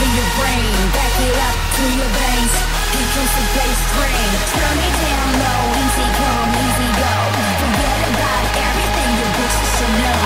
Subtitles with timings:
[0.00, 2.54] in your brain, back it up to your veins.
[2.90, 4.28] Here comes the bass train.
[4.48, 7.14] Turn it down low, easy come, easy go.
[7.60, 10.24] Forget about everything your bitches should know.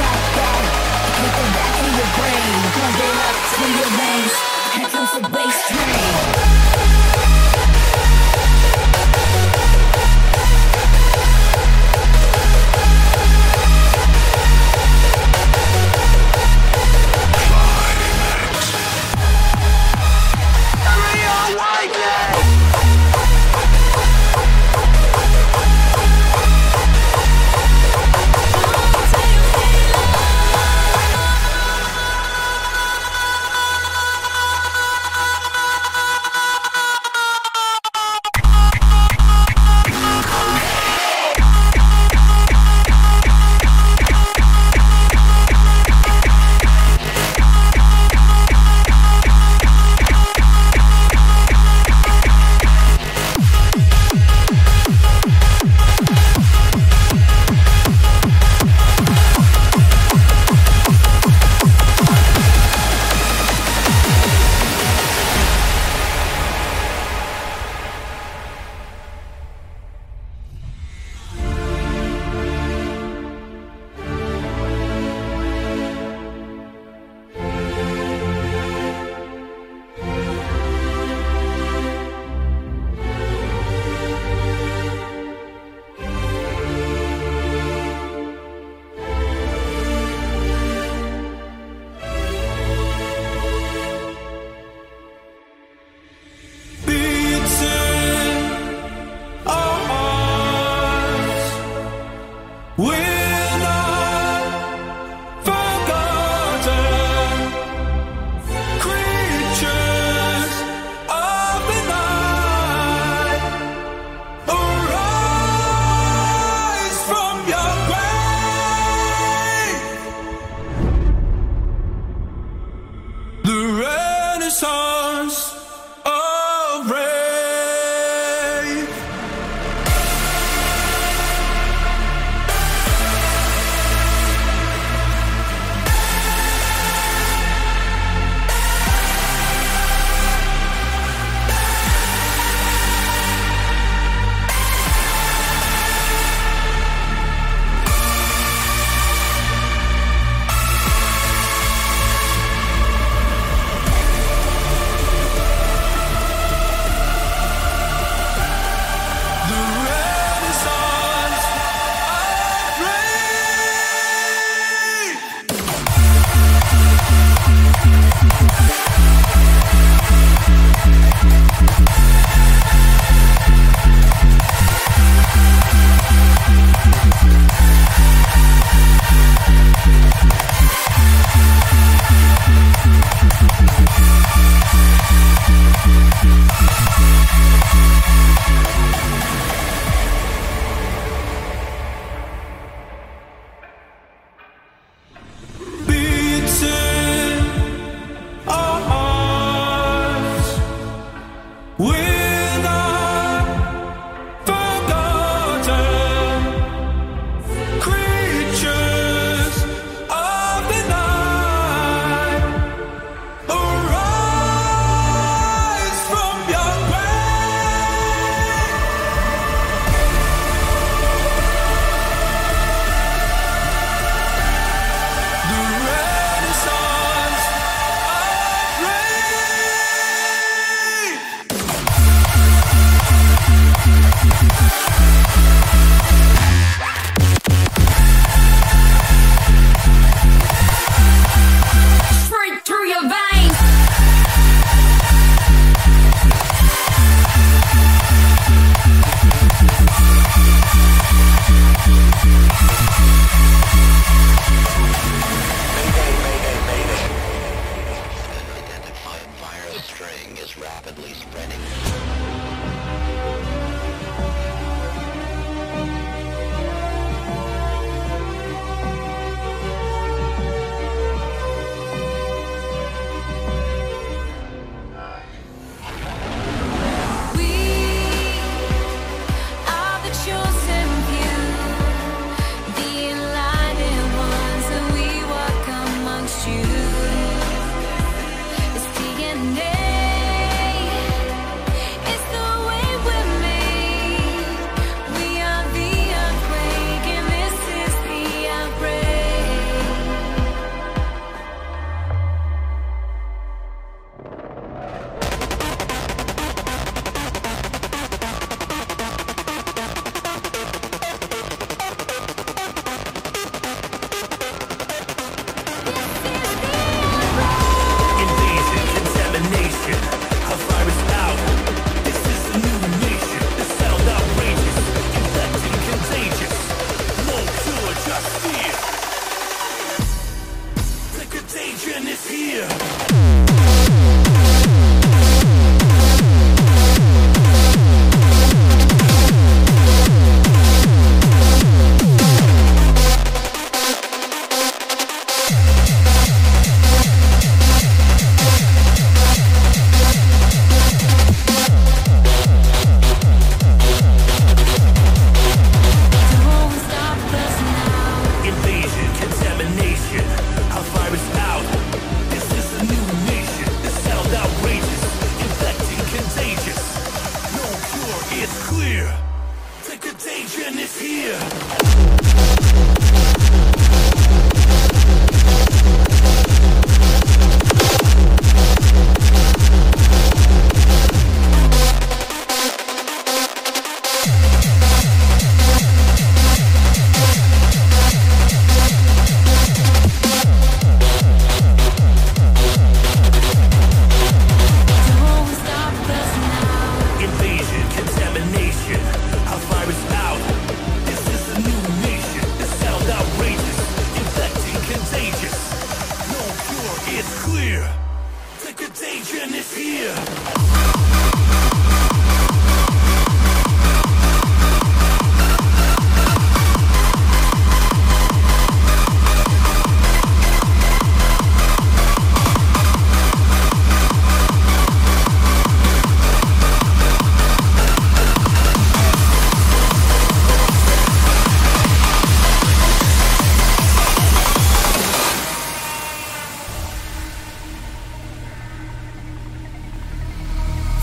[0.00, 0.64] Back that,
[1.16, 4.34] hit the back of your brain, Back it up to your veins.
[4.74, 6.39] Here comes the bass train.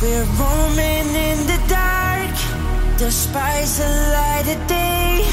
[0.07, 2.31] We're roaming in the dark,
[2.97, 5.27] despite the light of day.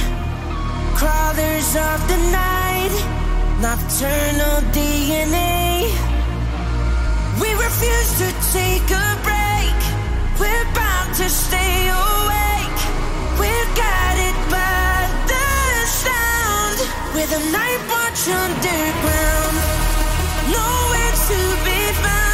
[0.98, 2.94] Crawlers of the night,
[3.62, 5.94] nocturnal DNA.
[7.40, 9.78] We refuse to take a break.
[10.42, 12.80] We're bound to stay awake.
[13.38, 16.78] We're guided by the sound.
[17.14, 19.56] We're the night watch underground,
[20.50, 22.33] nowhere to be found.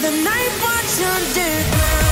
[0.00, 1.00] the night, watch
[1.36, 2.09] you.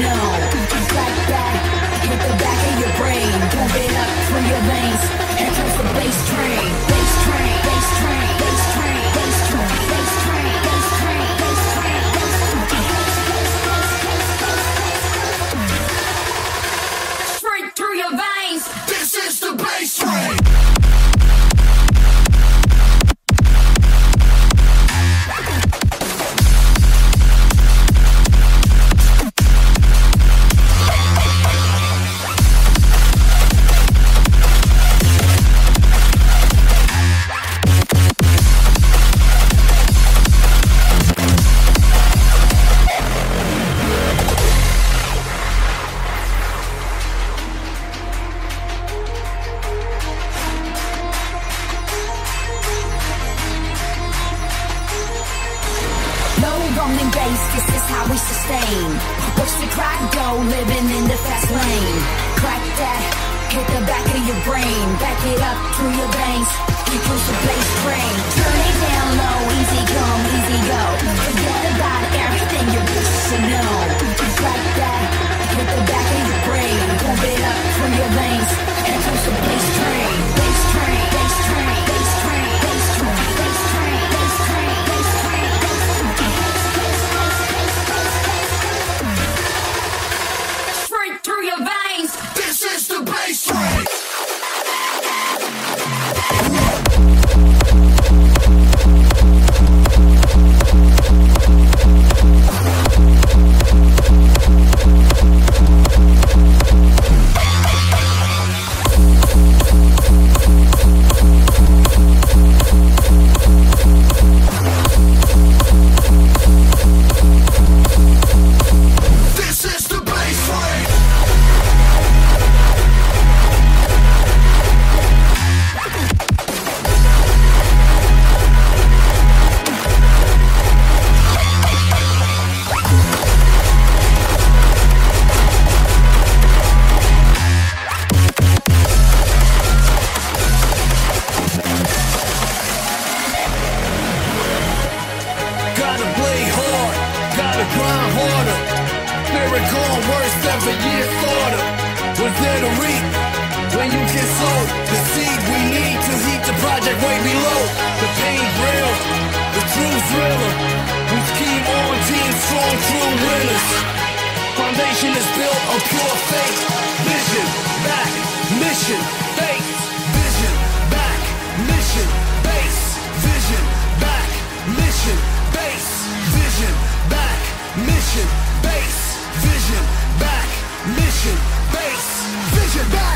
[0.00, 0.39] No.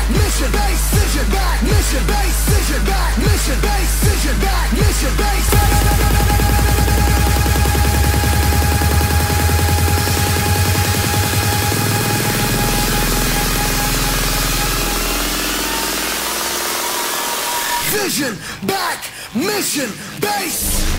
[0.09, 6.55] mission base, vision, back mission base, vision, back mission base, vision, back mission base.
[17.91, 18.37] Vision
[18.67, 19.89] back, mission
[20.21, 20.94] base.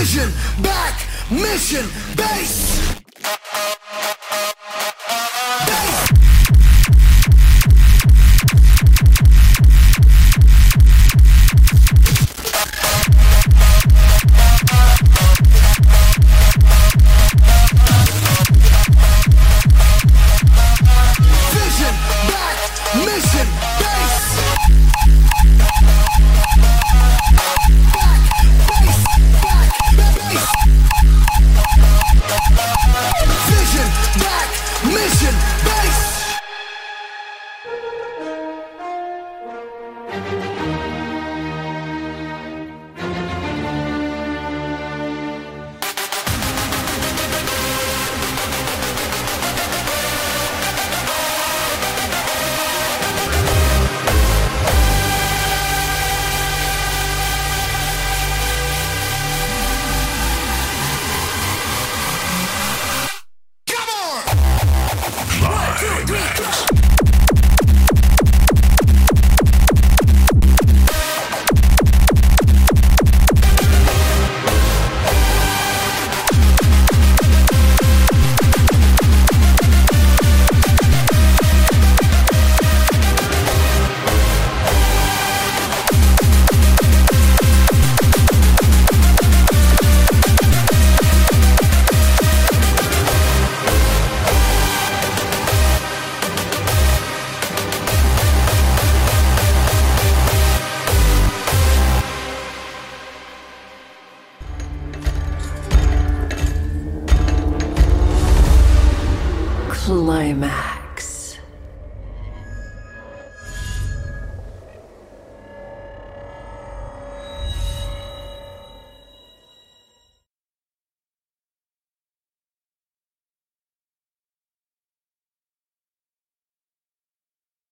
[0.00, 2.69] vision, back, mission, base.
[34.90, 35.59] Mission